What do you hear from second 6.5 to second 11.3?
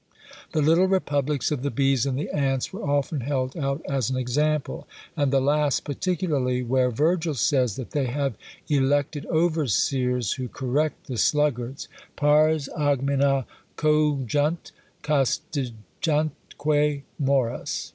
where Virgil says, that they have elected overseers who correct the